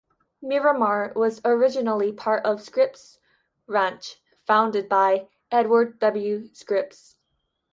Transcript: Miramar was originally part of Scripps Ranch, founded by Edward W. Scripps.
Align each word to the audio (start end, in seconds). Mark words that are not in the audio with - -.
Miramar 0.41 1.13
was 1.15 1.41
originally 1.45 2.11
part 2.11 2.43
of 2.43 2.59
Scripps 2.59 3.19
Ranch, 3.67 4.19
founded 4.47 4.89
by 4.89 5.27
Edward 5.51 5.99
W. 5.99 6.49
Scripps. 6.55 7.17